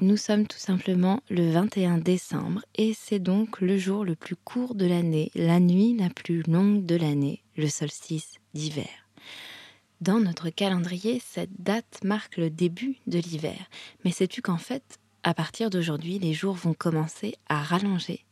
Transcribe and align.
nous 0.00 0.16
sommes 0.16 0.46
tout 0.46 0.58
simplement 0.58 1.20
le 1.28 1.50
21 1.50 1.98
décembre 1.98 2.64
et 2.76 2.94
c'est 2.94 3.18
donc 3.18 3.60
le 3.60 3.78
jour 3.78 4.04
le 4.04 4.14
plus 4.14 4.36
court 4.36 4.74
de 4.74 4.86
l'année, 4.86 5.30
la 5.34 5.58
nuit 5.58 5.96
la 5.98 6.08
plus 6.08 6.42
longue 6.42 6.86
de 6.86 6.94
l'année, 6.94 7.42
le 7.56 7.68
solstice 7.68 8.34
d'hiver. 8.54 8.88
Dans 10.00 10.20
notre 10.20 10.50
calendrier, 10.50 11.20
cette 11.24 11.60
date 11.60 12.00
marque 12.04 12.36
le 12.36 12.50
début 12.50 12.98
de 13.08 13.18
l'hiver. 13.18 13.58
Mais 14.04 14.12
sais-tu 14.12 14.42
qu'en 14.42 14.58
fait, 14.58 14.98
à 15.24 15.34
partir 15.34 15.70
d'aujourd'hui, 15.70 16.20
les 16.20 16.32
jours 16.32 16.54
vont 16.54 16.74
commencer 16.74 17.34
à 17.48 17.60
rallonger? 17.60 18.24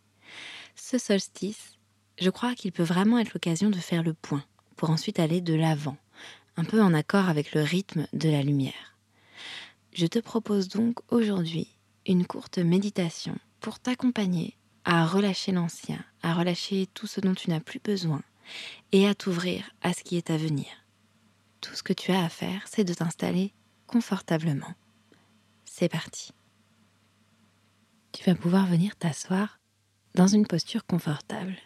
Ce 0.76 0.98
solstice, 0.98 1.78
je 2.20 2.30
crois 2.30 2.54
qu'il 2.54 2.70
peut 2.70 2.84
vraiment 2.84 3.18
être 3.18 3.34
l'occasion 3.34 3.70
de 3.70 3.78
faire 3.78 4.04
le 4.04 4.14
point 4.14 4.44
pour 4.76 4.90
ensuite 4.90 5.18
aller 5.18 5.40
de 5.40 5.54
l'avant, 5.54 5.96
un 6.56 6.64
peu 6.64 6.80
en 6.80 6.94
accord 6.94 7.28
avec 7.28 7.52
le 7.54 7.62
rythme 7.62 8.06
de 8.12 8.28
la 8.28 8.42
lumière. 8.42 8.95
Je 9.96 10.06
te 10.06 10.18
propose 10.18 10.68
donc 10.68 10.98
aujourd'hui 11.10 11.74
une 12.04 12.26
courte 12.26 12.58
méditation 12.58 13.34
pour 13.60 13.78
t'accompagner 13.78 14.54
à 14.84 15.06
relâcher 15.06 15.52
l'ancien, 15.52 16.04
à 16.22 16.34
relâcher 16.34 16.86
tout 16.92 17.06
ce 17.06 17.18
dont 17.22 17.34
tu 17.34 17.48
n'as 17.48 17.60
plus 17.60 17.80
besoin 17.80 18.20
et 18.92 19.08
à 19.08 19.14
t'ouvrir 19.14 19.70
à 19.80 19.94
ce 19.94 20.04
qui 20.04 20.18
est 20.18 20.28
à 20.28 20.36
venir. 20.36 20.66
Tout 21.62 21.74
ce 21.74 21.82
que 21.82 21.94
tu 21.94 22.12
as 22.12 22.22
à 22.22 22.28
faire, 22.28 22.68
c'est 22.68 22.84
de 22.84 22.92
t'installer 22.92 23.54
confortablement. 23.86 24.74
C'est 25.64 25.88
parti. 25.88 26.32
Tu 28.12 28.22
vas 28.24 28.34
pouvoir 28.34 28.66
venir 28.66 28.96
t'asseoir 28.96 29.58
dans 30.14 30.26
une 30.26 30.46
posture 30.46 30.84
confortable, 30.84 31.56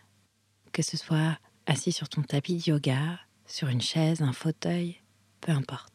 que 0.70 0.82
ce 0.82 0.96
soit 0.96 1.36
assis 1.66 1.90
sur 1.90 2.08
ton 2.08 2.22
tapis 2.22 2.58
de 2.58 2.70
yoga, 2.70 3.18
sur 3.46 3.66
une 3.66 3.80
chaise, 3.80 4.22
un 4.22 4.32
fauteuil, 4.32 5.00
peu 5.40 5.50
importe. 5.50 5.89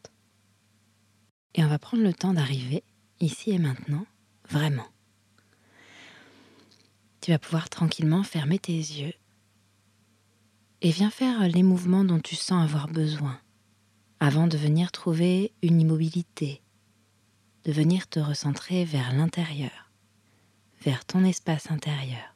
Et 1.56 1.64
on 1.64 1.68
va 1.68 1.78
prendre 1.78 2.02
le 2.02 2.12
temps 2.12 2.34
d'arriver 2.34 2.84
ici 3.18 3.50
et 3.50 3.58
maintenant, 3.58 4.06
vraiment. 4.48 4.86
Tu 7.22 7.30
vas 7.30 7.38
pouvoir 7.38 7.70
tranquillement 7.70 8.22
fermer 8.22 8.58
tes 8.58 8.76
yeux 8.76 9.14
et 10.82 10.90
viens 10.90 11.10
faire 11.10 11.48
les 11.48 11.62
mouvements 11.62 12.04
dont 12.04 12.20
tu 12.20 12.36
sens 12.36 12.62
avoir 12.62 12.88
besoin 12.88 13.40
avant 14.20 14.46
de 14.46 14.58
venir 14.58 14.92
trouver 14.92 15.52
une 15.62 15.80
immobilité, 15.80 16.62
de 17.64 17.72
venir 17.72 18.06
te 18.06 18.20
recentrer 18.20 18.84
vers 18.84 19.14
l'intérieur, 19.14 19.90
vers 20.82 21.06
ton 21.06 21.24
espace 21.24 21.70
intérieur, 21.70 22.34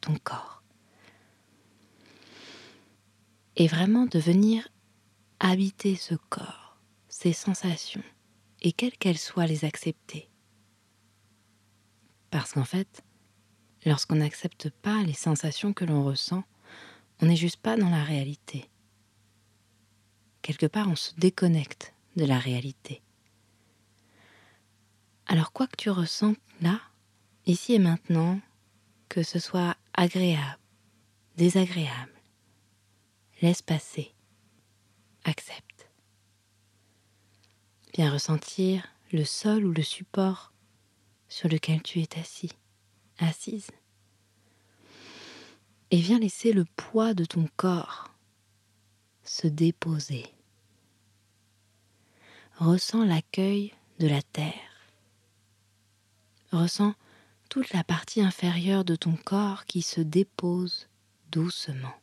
ton 0.00 0.16
corps. 0.16 0.62
Et 3.56 3.68
vraiment 3.68 4.06
de 4.06 4.18
venir 4.18 4.68
habiter 5.38 5.94
ce 5.94 6.16
corps, 6.28 6.78
ces 7.08 7.32
sensations, 7.32 8.02
et 8.64 8.72
quelles 8.72 8.96
qu'elles 8.96 9.18
soient, 9.18 9.46
les 9.46 9.64
accepter. 9.64 10.28
Parce 12.30 12.54
qu'en 12.54 12.64
fait, 12.64 13.04
lorsqu'on 13.84 14.16
n'accepte 14.16 14.70
pas 14.70 15.02
les 15.02 15.12
sensations 15.12 15.74
que 15.74 15.84
l'on 15.84 16.02
ressent, 16.02 16.42
on 17.20 17.26
n'est 17.26 17.36
juste 17.36 17.58
pas 17.58 17.76
dans 17.76 17.90
la 17.90 18.02
réalité. 18.02 18.68
Quelque 20.42 20.66
part, 20.66 20.88
on 20.88 20.96
se 20.96 21.14
déconnecte 21.16 21.94
de 22.16 22.24
la 22.24 22.38
réalité. 22.38 23.02
Alors 25.26 25.52
quoi 25.52 25.66
que 25.66 25.76
tu 25.76 25.90
ressens 25.90 26.34
là, 26.62 26.80
ici 27.46 27.74
et 27.74 27.78
maintenant, 27.78 28.40
que 29.10 29.22
ce 29.22 29.38
soit 29.38 29.76
agréable, 29.92 30.58
désagréable, 31.36 32.12
laisse 33.42 33.62
passer, 33.62 34.14
accepte. 35.24 35.73
Viens 37.94 38.10
ressentir 38.10 38.88
le 39.12 39.24
sol 39.24 39.64
ou 39.64 39.72
le 39.72 39.84
support 39.84 40.52
sur 41.28 41.48
lequel 41.48 41.80
tu 41.80 42.00
es 42.00 42.18
assis, 42.18 42.50
assise. 43.18 43.70
Et 45.92 45.98
viens 45.98 46.18
laisser 46.18 46.52
le 46.52 46.64
poids 46.64 47.14
de 47.14 47.24
ton 47.24 47.48
corps 47.56 48.10
se 49.22 49.46
déposer. 49.46 50.26
Ressens 52.56 53.04
l'accueil 53.04 53.72
de 54.00 54.08
la 54.08 54.22
terre. 54.22 54.90
Ressens 56.50 56.94
toute 57.48 57.72
la 57.72 57.84
partie 57.84 58.22
inférieure 58.22 58.84
de 58.84 58.96
ton 58.96 59.14
corps 59.16 59.66
qui 59.66 59.82
se 59.82 60.00
dépose 60.00 60.88
doucement. 61.30 61.94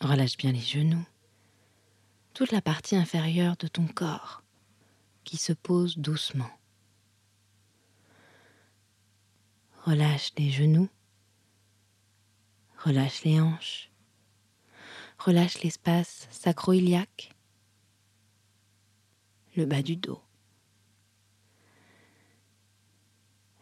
Relâche 0.00 0.36
bien 0.36 0.52
les 0.52 0.60
genoux 0.60 1.04
toute 2.38 2.52
la 2.52 2.62
partie 2.62 2.94
inférieure 2.94 3.56
de 3.56 3.66
ton 3.66 3.88
corps 3.88 4.44
qui 5.24 5.36
se 5.36 5.52
pose 5.52 5.98
doucement. 5.98 6.48
Relâche 9.84 10.30
les 10.38 10.48
genoux, 10.48 10.88
relâche 12.76 13.24
les 13.24 13.40
hanches, 13.40 13.90
relâche 15.18 15.64
l'espace 15.64 16.28
sacro-iliaque, 16.30 17.34
le 19.56 19.66
bas 19.66 19.82
du 19.82 19.96
dos. 19.96 20.22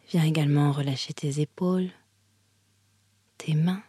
Viens 0.09 0.23
également 0.23 0.71
relâcher 0.71 1.15
tes 1.15 1.41
épaules, 1.41 1.89
tes 3.39 3.55
mains, 3.55 3.81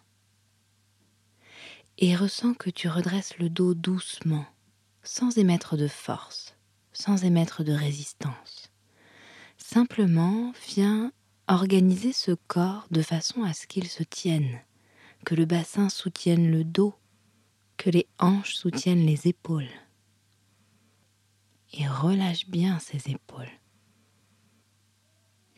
et 1.99 2.17
ressens 2.17 2.55
que 2.55 2.71
tu 2.71 2.89
redresses 2.89 3.37
le 3.37 3.51
dos 3.51 3.75
doucement 3.75 4.47
sans 5.03 5.39
émettre 5.39 5.77
de 5.77 5.89
force, 5.89 6.57
sans 6.93 7.25
émettre 7.25 7.65
de 7.65 7.73
résistance. 7.73 8.71
Simplement, 9.57 10.53
viens 10.69 11.13
organiser 11.49 12.13
ce 12.13 12.33
corps 12.33 12.87
de 12.91 13.03
façon 13.03 13.43
à 13.43 13.53
ce 13.53 13.67
qu'il 13.67 13.89
se 13.89 14.03
tienne, 14.03 14.61
que 15.25 15.35
le 15.35 15.47
bassin 15.47 15.89
soutienne 15.89 16.51
le 16.51 16.65
dos, 16.65 16.95
que 17.77 17.91
les 17.91 18.07
hanches 18.19 18.55
soutiennent 18.55 19.07
les 19.07 19.27
épaules. 19.27 19.71
Et 21.73 21.87
relâche 21.87 22.47
bien 22.49 22.79
ces 22.79 23.11
épaules. 23.11 23.51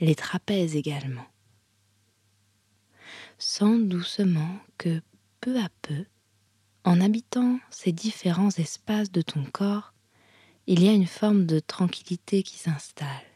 Les 0.01 0.15
trapèzes 0.15 0.77
également. 0.77 1.27
Sens 3.39 3.81
doucement 3.81 4.59
que 4.79 5.03
peu 5.41 5.59
à 5.59 5.69
peu, 5.83 6.05
en 6.85 7.01
habitant 7.01 7.59
ces 7.71 7.93
différents 7.93 8.51
espaces 8.51 9.13
de 9.13 9.23
ton 9.23 9.45
corps, 9.45 9.93
il 10.67 10.83
y 10.83 10.89
a 10.89 10.93
une 10.93 11.07
forme 11.07 11.47
de 11.47 11.59
tranquillité 11.59 12.43
qui 12.43 12.57
s'installe, 12.57 13.27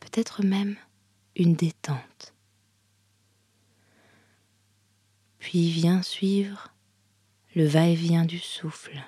peut-être 0.00 0.42
même 0.42 0.76
une 1.36 1.54
détente. 1.54 2.34
Puis 5.38 5.70
vient 5.70 6.02
suivre 6.02 6.72
le 7.54 7.66
va-et-vient 7.66 8.24
du 8.24 8.38
souffle, 8.38 9.00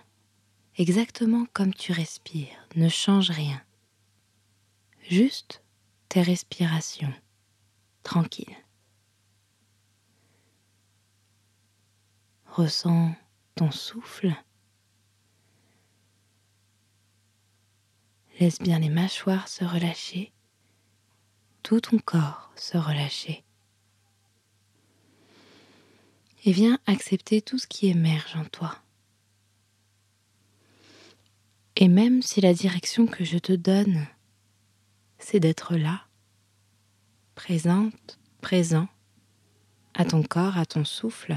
exactement 0.76 1.46
comme 1.52 1.74
tu 1.74 1.92
respires, 1.92 2.68
ne 2.76 2.88
change 2.88 3.30
rien, 3.30 3.60
juste 5.08 5.62
tes 6.08 6.22
respirations, 6.22 7.14
tranquilles. 8.02 8.65
Ressens 12.56 13.14
ton 13.54 13.70
souffle. 13.70 14.34
Laisse 18.40 18.60
bien 18.60 18.78
les 18.78 18.88
mâchoires 18.88 19.46
se 19.46 19.62
relâcher, 19.62 20.32
tout 21.62 21.82
ton 21.82 21.98
corps 21.98 22.50
se 22.56 22.78
relâcher. 22.78 23.44
Et 26.46 26.52
viens 26.52 26.78
accepter 26.86 27.42
tout 27.42 27.58
ce 27.58 27.66
qui 27.66 27.88
émerge 27.88 28.34
en 28.36 28.46
toi. 28.46 28.78
Et 31.76 31.88
même 31.88 32.22
si 32.22 32.40
la 32.40 32.54
direction 32.54 33.06
que 33.06 33.22
je 33.22 33.36
te 33.36 33.52
donne, 33.52 34.06
c'est 35.18 35.40
d'être 35.40 35.76
là, 35.76 36.06
présente, 37.34 38.18
présent, 38.40 38.88
à 39.92 40.06
ton 40.06 40.22
corps, 40.22 40.56
à 40.56 40.64
ton 40.64 40.86
souffle, 40.86 41.36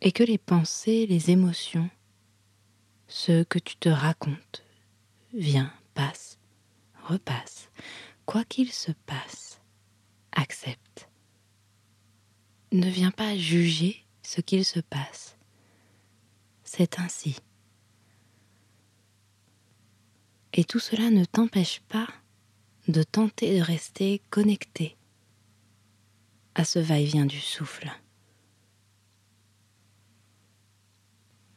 et 0.00 0.12
que 0.12 0.22
les 0.22 0.38
pensées, 0.38 1.06
les 1.06 1.30
émotions, 1.30 1.90
ce 3.08 3.44
que 3.44 3.58
tu 3.58 3.76
te 3.76 3.88
racontes, 3.88 4.64
vient, 5.32 5.72
passe, 5.94 6.38
repasse, 7.04 7.70
quoi 8.24 8.44
qu'il 8.44 8.72
se 8.72 8.92
passe, 9.06 9.60
accepte. 10.32 11.08
Ne 12.72 12.88
viens 12.88 13.10
pas 13.10 13.36
juger 13.36 14.04
ce 14.22 14.40
qu'il 14.40 14.64
se 14.64 14.80
passe. 14.80 15.36
C'est 16.64 16.98
ainsi. 16.98 17.36
Et 20.52 20.64
tout 20.64 20.80
cela 20.80 21.10
ne 21.10 21.24
t'empêche 21.24 21.80
pas 21.88 22.08
de 22.88 23.02
tenter 23.02 23.58
de 23.58 23.62
rester 23.62 24.20
connecté 24.30 24.96
à 26.54 26.64
ce 26.64 26.78
va-et-vient 26.78 27.26
du 27.26 27.40
souffle. 27.40 27.90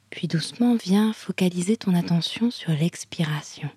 Puis 0.09 0.27
doucement 0.27 0.75
viens 0.75 1.13
focaliser 1.13 1.77
ton 1.77 1.93
attention 1.93 2.51
sur 2.51 2.71
l'expiration. 2.71 3.69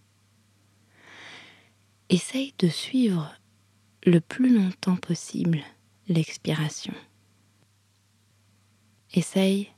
Essaye 2.08 2.54
de 2.58 2.68
suivre 2.68 3.34
le 4.04 4.20
plus 4.20 4.54
longtemps 4.54 4.96
possible 4.96 5.62
l'expiration. 6.08 6.94
Essaye 9.14 9.70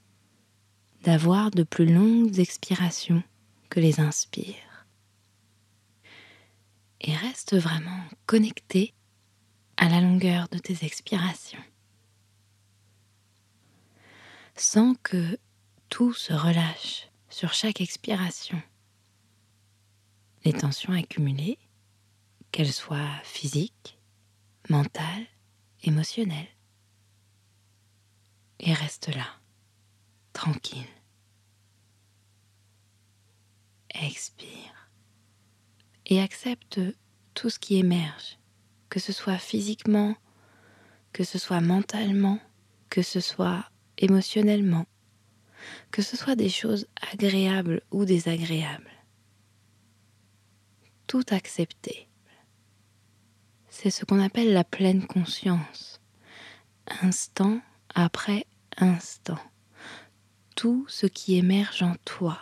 d'avoir 1.03 1.51
de 1.51 1.65
plus 1.65 1.93
longues 1.93 2.39
expirations 2.39 3.23
que 3.69 3.81
les 3.81 4.01
inspires. 4.01 4.87
Et 7.01 7.15
reste 7.15 7.55
vraiment 7.57 8.05
connecté 8.27 8.95
à 9.77 9.89
la 9.89 10.01
longueur 10.01 10.49
de 10.49 10.59
tes 10.59 10.85
expirations. 10.87 11.63
Sans 14.57 14.95
que 15.03 15.39
tout 15.95 16.13
se 16.13 16.33
relâche 16.33 17.09
sur 17.29 17.53
chaque 17.53 17.81
expiration. 17.81 18.61
Les 20.45 20.53
tensions 20.53 20.93
accumulées, 20.93 21.57
qu'elles 22.51 22.73
soient 22.73 23.21
physiques, 23.23 23.97
mentales, 24.69 25.29
émotionnelles. 25.85 26.49
Et 28.59 28.73
reste 28.73 29.15
là, 29.15 29.29
tranquille. 30.33 30.83
Expire. 33.91 34.91
Et 36.07 36.21
accepte 36.21 36.81
tout 37.35 37.51
ce 37.51 37.61
qui 37.61 37.77
émerge, 37.77 38.41
que 38.89 38.99
ce 38.99 39.13
soit 39.13 39.39
physiquement, 39.39 40.17
que 41.13 41.23
ce 41.23 41.39
soit 41.39 41.61
mentalement, 41.61 42.41
que 42.91 43.03
ce 43.03 43.21
soit 43.21 43.71
émotionnellement, 43.97 44.87
que 45.91 46.03
ce 46.03 46.17
soit 46.17 46.37
des 46.37 46.49
choses 46.49 46.87
agréables 47.13 47.83
ou 47.91 48.05
désagréables. 48.05 48.91
Tout 51.07 51.25
accepter. 51.31 52.09
C'est 53.69 53.91
ce 53.91 54.05
qu'on 54.05 54.21
appelle 54.21 54.53
la 54.53 54.65
pleine 54.65 55.07
conscience. 55.07 56.01
Instant 57.03 57.61
après 57.95 58.47
instant. 58.77 59.39
Tout 60.57 60.85
ce 60.89 61.07
qui 61.07 61.37
émerge 61.37 61.83
en 61.83 61.97
toi, 62.05 62.39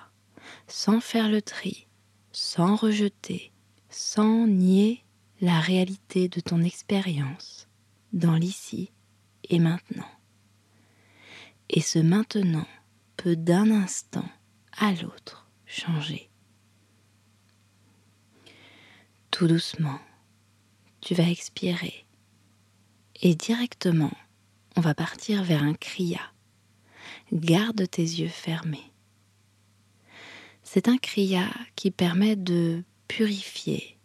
sans 0.67 1.01
faire 1.01 1.29
le 1.29 1.43
tri, 1.43 1.87
sans 2.33 2.77
rejeter, 2.77 3.53
sans 3.89 4.47
nier 4.47 5.05
la 5.41 5.61
réalité 5.61 6.29
de 6.29 6.41
ton 6.41 6.63
expérience 6.63 7.69
dans 8.13 8.37
l'ici 8.37 8.91
et 9.49 9.59
maintenant. 9.59 10.11
Et 11.69 11.81
ce 11.81 11.99
maintenant 11.99 12.67
peut 13.17 13.37
d'un 13.37 13.71
instant 13.71 14.29
à 14.79 14.93
l'autre 14.93 15.49
changer. 15.67 16.31
Tout 19.31 19.47
doucement, 19.47 19.99
tu 21.01 21.15
vas 21.15 21.29
expirer 21.29 22.07
et 23.23 23.35
directement, 23.35 24.13
on 24.77 24.81
va 24.81 24.95
partir 24.95 25.45
vers 25.45 25.63
un 25.63 25.75
kriya. 25.75 26.21
Garde 27.33 27.89
tes 27.89 28.03
yeux 28.03 28.29
fermés. 28.29 28.93
C'est 30.65 30.89
un 30.89 30.99
kriya 30.99 31.49
qui 31.77 31.91
permet 31.91 32.37
de 32.37 32.83
purifier 33.09 33.99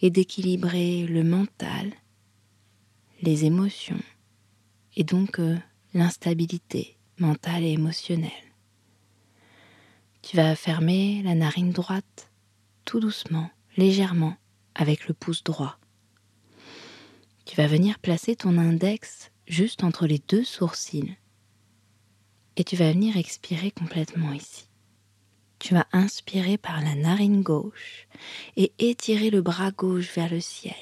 et 0.00 0.10
d'équilibrer 0.10 1.06
le 1.06 1.24
mental, 1.24 1.92
les 3.22 3.44
émotions 3.44 4.02
et 4.94 5.04
donc 5.04 5.38
euh, 5.38 5.56
l'instabilité 5.94 6.95
mentale 7.18 7.64
et 7.64 7.72
émotionnelle. 7.72 8.30
Tu 10.22 10.36
vas 10.36 10.56
fermer 10.56 11.22
la 11.22 11.34
narine 11.34 11.70
droite 11.70 12.30
tout 12.84 13.00
doucement, 13.00 13.50
légèrement, 13.76 14.36
avec 14.74 15.08
le 15.08 15.14
pouce 15.14 15.44
droit. 15.44 15.78
Tu 17.44 17.56
vas 17.56 17.66
venir 17.66 17.98
placer 17.98 18.36
ton 18.36 18.58
index 18.58 19.30
juste 19.46 19.84
entre 19.84 20.06
les 20.06 20.20
deux 20.28 20.44
sourcils 20.44 21.16
et 22.56 22.64
tu 22.64 22.76
vas 22.76 22.90
venir 22.92 23.16
expirer 23.16 23.70
complètement 23.70 24.32
ici. 24.32 24.64
Tu 25.58 25.74
vas 25.74 25.86
inspirer 25.92 26.58
par 26.58 26.82
la 26.82 26.94
narine 26.94 27.42
gauche 27.42 28.08
et 28.56 28.72
étirer 28.78 29.30
le 29.30 29.42
bras 29.42 29.70
gauche 29.70 30.14
vers 30.14 30.30
le 30.30 30.40
ciel. 30.40 30.74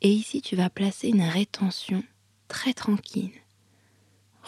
Et 0.00 0.10
ici, 0.10 0.40
tu 0.40 0.56
vas 0.56 0.70
placer 0.70 1.08
une 1.08 1.22
rétention 1.22 2.02
très 2.48 2.72
tranquille 2.72 3.32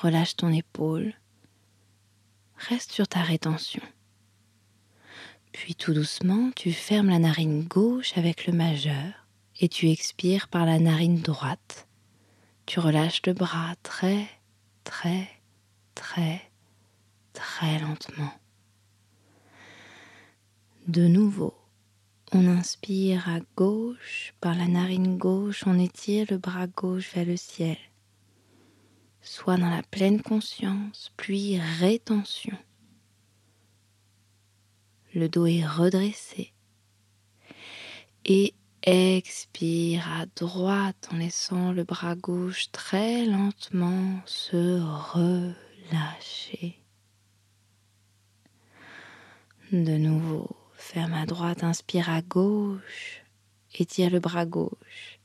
Relâche 0.02 0.34
ton 0.34 0.52
épaule. 0.52 1.14
Reste 2.56 2.90
sur 2.90 3.06
ta 3.06 3.22
rétention. 3.22 3.84
Puis 5.52 5.76
tout 5.76 5.94
doucement, 5.94 6.50
tu 6.56 6.72
fermes 6.72 7.08
la 7.08 7.20
narine 7.20 7.62
gauche 7.62 8.18
avec 8.18 8.48
le 8.48 8.52
majeur 8.52 9.12
et 9.60 9.68
tu 9.68 9.88
expires 9.88 10.48
par 10.48 10.66
la 10.66 10.80
narine 10.80 11.20
droite. 11.20 11.86
Tu 12.66 12.80
relâches 12.80 13.22
le 13.26 13.32
bras 13.32 13.76
très, 13.84 14.26
très, 14.82 15.28
très, 15.94 16.50
très 17.32 17.78
lentement. 17.78 18.32
De 20.88 21.06
nouveau, 21.06 21.54
on 22.32 22.48
inspire 22.48 23.28
à 23.28 23.38
gauche, 23.56 24.34
par 24.40 24.56
la 24.56 24.66
narine 24.66 25.16
gauche, 25.16 25.62
on 25.64 25.78
étire 25.78 26.26
le 26.28 26.38
bras 26.38 26.66
gauche 26.66 27.14
vers 27.14 27.24
le 27.24 27.36
ciel. 27.36 27.78
Soit 29.22 29.56
dans 29.56 29.70
la 29.70 29.82
pleine 29.82 30.20
conscience, 30.20 31.12
puis 31.16 31.58
rétention. 31.58 32.58
Le 35.14 35.28
dos 35.28 35.46
est 35.46 35.64
redressé. 35.64 36.52
Et 38.24 38.54
expire 38.82 40.10
à 40.10 40.26
droite 40.26 41.08
en 41.12 41.18
laissant 41.18 41.72
le 41.72 41.84
bras 41.84 42.16
gauche 42.16 42.72
très 42.72 43.24
lentement 43.26 44.20
se 44.26 44.80
relâcher. 45.14 46.82
De 49.70 49.96
nouveau, 49.96 50.56
ferme 50.74 51.14
à 51.14 51.26
droite, 51.26 51.62
inspire 51.62 52.10
à 52.10 52.22
gauche, 52.22 53.22
étire 53.74 54.10
le 54.10 54.20
bras 54.20 54.46
gauche. 54.46 55.20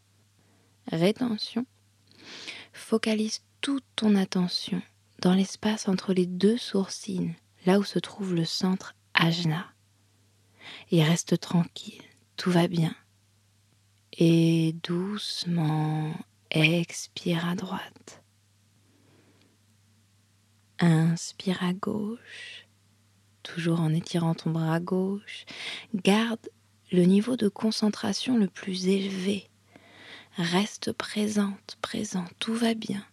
Rétention. 0.92 1.66
Focalise 2.72 3.42
toute 3.62 3.86
ton 3.96 4.16
attention 4.16 4.82
dans 5.22 5.34
l'espace 5.34 5.88
entre 5.88 6.14
les 6.14 6.26
deux 6.26 6.58
sourcils, 6.58 7.34
là 7.66 7.80
où 7.80 7.84
se 7.84 8.00
trouve 8.00 8.36
le 8.36 8.46
centre 8.46 8.96
ajna. 9.14 9.66
Et 10.92 11.04
reste 11.04 11.40
tranquille, 11.40 12.04
tout 12.36 12.52
va 12.52 12.68
bien. 12.68 12.96
Et 14.14 14.76
doucement 14.84 16.14
expire 16.52 17.48
à 17.48 17.56
droite. 17.56 18.24
Inspire 20.80 21.64
à 21.64 21.74
gauche, 21.74 22.68
toujours 23.44 23.80
en 23.80 23.94
étirant 23.94 24.36
ton 24.36 24.52
bras 24.52 24.80
gauche. 24.80 25.46
Garde 25.96 26.50
le 26.92 27.04
niveau 27.04 27.36
de 27.36 27.48
concentration 27.48 28.38
le 28.38 28.48
plus 28.48 28.88
élevé. 28.88 29.50
Reste 30.38 30.92
présente, 30.94 31.78
présent, 31.82 32.26
tout 32.40 32.54
va 32.54 32.76
bien 32.76 33.04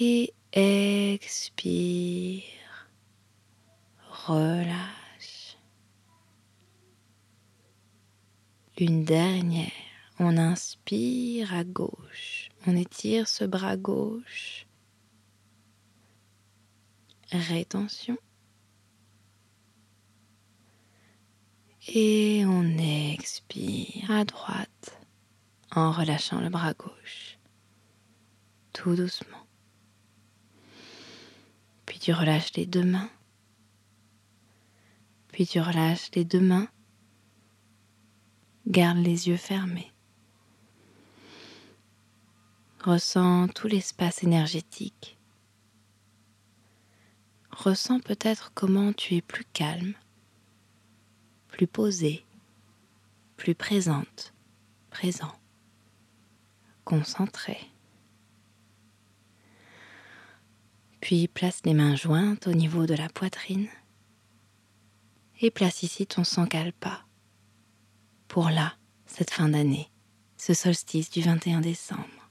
et 0.00 0.34
expire. 0.52 2.42
Relâche. 4.26 5.56
Une 8.78 9.04
dernière. 9.04 9.70
On 10.18 10.36
inspire 10.36 11.54
à 11.54 11.64
gauche. 11.64 12.48
On 12.66 12.76
étire 12.76 13.28
ce 13.28 13.44
bras 13.44 13.76
gauche. 13.76 14.66
Rétention. 17.32 18.16
Et 21.88 22.44
on 22.46 22.78
expire 22.78 24.10
à 24.10 24.24
droite 24.24 25.00
en 25.74 25.90
relâchant 25.90 26.40
le 26.40 26.48
bras 26.48 26.74
gauche, 26.74 27.38
tout 28.72 28.94
doucement. 28.94 29.41
Tu 32.02 32.12
relâches 32.12 32.54
les 32.54 32.66
deux 32.66 32.82
mains. 32.82 33.08
Puis 35.28 35.46
tu 35.46 35.60
relâches 35.60 36.10
les 36.16 36.24
deux 36.24 36.40
mains. 36.40 36.66
Garde 38.66 38.98
les 38.98 39.28
yeux 39.28 39.36
fermés. 39.36 39.92
Ressens 42.82 43.46
tout 43.54 43.68
l'espace 43.68 44.24
énergétique. 44.24 45.16
Ressens 47.52 48.00
peut-être 48.00 48.50
comment 48.52 48.92
tu 48.92 49.14
es 49.14 49.22
plus 49.22 49.44
calme, 49.52 49.94
plus 51.46 51.68
posée, 51.68 52.26
plus 53.36 53.54
présente, 53.54 54.34
présent, 54.90 55.38
concentré. 56.84 57.58
Place 61.34 61.60
les 61.66 61.74
mains 61.74 61.94
jointes 61.94 62.46
au 62.46 62.54
niveau 62.54 62.86
de 62.86 62.94
la 62.94 63.10
poitrine 63.10 63.68
et 65.42 65.50
place 65.50 65.82
ici 65.82 66.06
ton 66.06 66.24
sankalpa 66.24 67.04
pour 68.28 68.48
là, 68.48 68.76
cette 69.04 69.30
fin 69.30 69.50
d'année, 69.50 69.90
ce 70.38 70.54
solstice 70.54 71.10
du 71.10 71.20
21 71.20 71.60
décembre. 71.60 72.30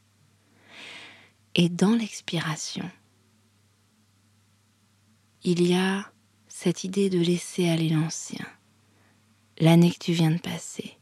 Et 1.54 1.70
dans 1.70 1.94
l'expiration, 1.94 2.90
il 5.44 5.62
y 5.68 5.76
a 5.76 6.12
cette 6.48 6.84
idée 6.84 7.12
de 7.12 7.20
laisser 7.20 7.70
aller 7.70 7.90
l'ancien, 7.90 8.48
l'année 9.60 9.92
que 9.92 10.00
tu 10.00 10.14
viens 10.14 10.32
de 10.32 10.42
passer, 10.42 10.98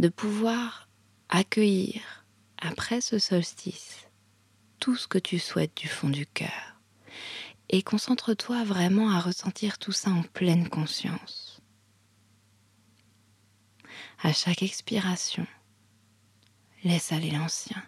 de 0.00 0.08
pouvoir 0.08 0.88
accueillir 1.28 2.24
après 2.58 3.00
ce 3.00 3.20
solstice 3.20 4.09
tout 4.80 4.96
ce 4.96 5.06
que 5.06 5.18
tu 5.18 5.38
souhaites 5.38 5.76
du 5.76 5.88
fond 5.88 6.08
du 6.08 6.26
cœur 6.26 6.80
et 7.68 7.82
concentre-toi 7.82 8.64
vraiment 8.64 9.10
à 9.10 9.20
ressentir 9.20 9.78
tout 9.78 9.92
ça 9.92 10.10
en 10.10 10.22
pleine 10.22 10.68
conscience. 10.68 11.60
À 14.22 14.32
chaque 14.32 14.62
expiration, 14.62 15.46
laisse 16.82 17.12
aller 17.12 17.30
l'ancien. 17.30 17.82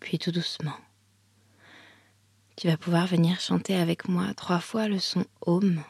Puis 0.00 0.18
tout 0.18 0.32
doucement, 0.32 0.78
tu 2.56 2.68
vas 2.68 2.76
pouvoir 2.76 3.06
venir 3.06 3.40
chanter 3.40 3.74
avec 3.74 4.08
moi 4.08 4.32
trois 4.34 4.60
fois 4.60 4.88
le 4.88 5.00
son 5.00 5.26
Om. 5.42 5.82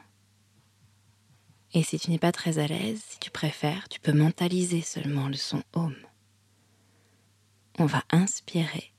Et 1.74 1.82
si 1.82 1.98
tu 1.98 2.10
n'es 2.10 2.18
pas 2.18 2.32
très 2.32 2.58
à 2.58 2.66
l'aise, 2.66 3.02
si 3.08 3.18
tu 3.18 3.30
préfères, 3.30 3.88
tu 3.88 4.00
peux 4.00 4.12
mentaliser 4.12 4.80
seulement 4.80 5.28
le 5.28 5.34
son 5.34 5.62
Om. 5.74 5.94
On 7.78 7.86
va 7.86 8.02
inspirer. 8.10 8.92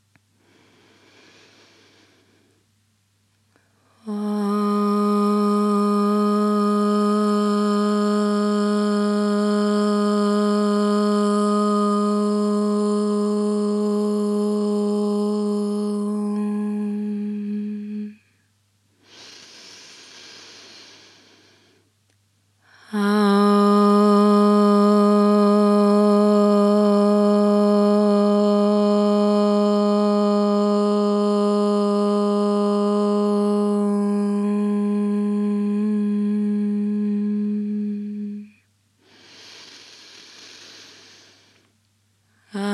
Viens 42.58 42.66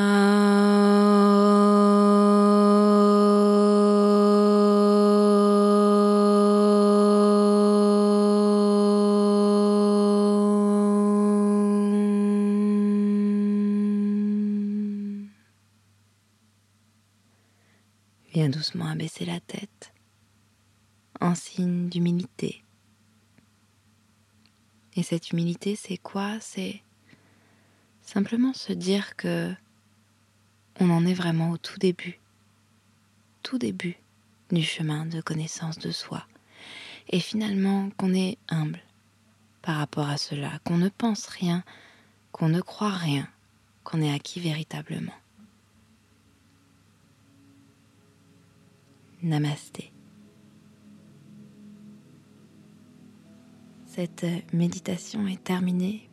doucement 18.50 18.88
abaisser 18.88 19.26
la 19.26 19.42
tête 19.42 19.94
en 21.20 21.36
signe 21.36 21.90
d'humilité. 21.90 22.64
Et 24.96 25.04
cette 25.04 25.32
humilité, 25.32 25.76
c'est 25.76 25.98
quoi? 25.98 26.40
C'est 26.40 26.82
simplement 28.02 28.54
se 28.54 28.74
dire 28.74 29.16
que 29.16 29.54
on 30.80 30.90
en 30.90 31.06
est 31.06 31.14
vraiment 31.14 31.52
au 31.52 31.58
tout 31.58 31.78
début, 31.78 32.20
tout 33.42 33.58
début 33.58 33.98
du 34.52 34.64
chemin 34.64 35.06
de 35.06 35.22
connaissance 35.22 35.80
de 35.80 35.92
soi. 35.92 36.26
Et 37.10 37.20
finalement 37.20 37.90
qu'on 37.98 38.14
est 38.14 38.38
humble 38.50 38.82
par 39.62 39.78
rapport 39.78 40.10
à 40.10 40.18
cela, 40.18 40.60
qu'on 40.64 40.78
ne 40.78 40.90
pense 40.90 41.28
rien, 41.28 41.64
qu'on 42.32 42.50
ne 42.50 42.62
croit 42.62 42.90
rien, 42.90 43.28
qu'on 43.84 44.02
est 44.02 44.14
acquis 44.14 44.40
véritablement. 44.40 45.14
Namasté. 49.22 49.92
Cette 53.86 54.26
méditation 54.52 55.28
est 55.28 55.44
terminée. 55.44 56.10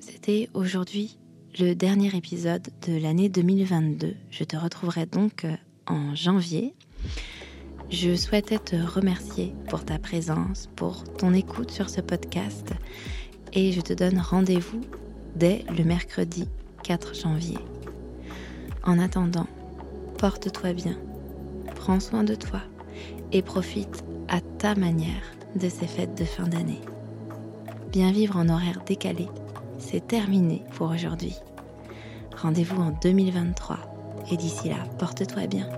C'était 0.00 0.50
aujourd'hui 0.54 1.16
le 1.58 1.74
dernier 1.74 2.14
épisode 2.16 2.68
de 2.86 2.96
l'année 2.96 3.28
2022. 3.28 4.14
Je 4.30 4.44
te 4.44 4.56
retrouverai 4.56 5.06
donc 5.06 5.44
euh, 5.44 5.54
en 5.86 6.14
janvier. 6.14 6.74
Je 7.90 8.16
souhaitais 8.16 8.58
te 8.58 8.76
remercier 8.76 9.54
pour 9.68 9.84
ta 9.84 9.98
présence, 9.98 10.68
pour 10.76 11.04
ton 11.04 11.34
écoute 11.34 11.70
sur 11.70 11.90
ce 11.90 12.00
podcast 12.00 12.72
et 13.52 13.72
je 13.72 13.80
te 13.80 13.92
donne 13.92 14.18
rendez-vous 14.18 14.80
dès 15.36 15.64
le 15.76 15.84
mercredi 15.84 16.48
4 16.84 17.14
janvier. 17.14 17.58
En 18.84 18.98
attendant, 18.98 19.46
porte-toi 20.18 20.72
bien 20.72 20.96
prends 21.82 22.00
soin 22.00 22.22
de 22.22 22.36
toi 22.36 22.60
et 23.32 23.42
profite 23.42 24.04
à 24.28 24.40
ta 24.40 24.76
manière 24.76 25.24
de 25.56 25.68
ces 25.68 25.88
fêtes 25.88 26.16
de 26.16 26.24
fin 26.24 26.46
d'année. 26.46 26.80
Bien 27.90 28.12
vivre 28.12 28.36
en 28.36 28.48
horaire 28.48 28.82
décalé, 28.86 29.26
c'est 29.82 30.06
terminé 30.06 30.62
pour 30.74 30.90
aujourd'hui. 30.90 31.36
Rendez-vous 32.36 32.80
en 32.80 32.90
2023 33.02 33.78
et 34.30 34.36
d'ici 34.36 34.68
là, 34.68 34.76
porte-toi 34.98 35.46
bien. 35.46 35.68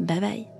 Bye 0.00 0.20
bye 0.20 0.57